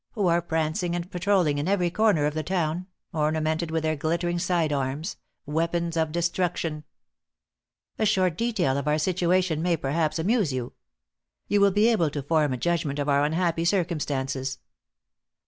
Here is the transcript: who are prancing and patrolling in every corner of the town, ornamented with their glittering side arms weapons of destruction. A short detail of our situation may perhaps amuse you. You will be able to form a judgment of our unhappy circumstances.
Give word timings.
who 0.13 0.25
are 0.25 0.41
prancing 0.41 0.95
and 0.95 1.11
patrolling 1.11 1.59
in 1.59 1.67
every 1.67 1.91
corner 1.91 2.25
of 2.25 2.33
the 2.33 2.41
town, 2.41 2.87
ornamented 3.13 3.69
with 3.69 3.83
their 3.83 3.95
glittering 3.95 4.39
side 4.39 4.73
arms 4.73 5.15
weapons 5.45 5.95
of 5.95 6.11
destruction. 6.11 6.83
A 7.99 8.05
short 8.07 8.35
detail 8.35 8.77
of 8.79 8.87
our 8.87 8.97
situation 8.97 9.61
may 9.61 9.77
perhaps 9.77 10.17
amuse 10.17 10.51
you. 10.51 10.73
You 11.47 11.61
will 11.61 11.69
be 11.69 11.87
able 11.87 12.09
to 12.09 12.23
form 12.23 12.51
a 12.51 12.57
judgment 12.57 12.97
of 12.97 13.09
our 13.09 13.23
unhappy 13.23 13.63
circumstances. 13.63 14.57